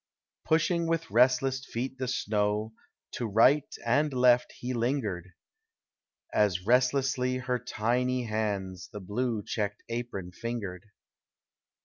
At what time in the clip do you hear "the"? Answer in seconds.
1.99-2.07, 8.91-8.99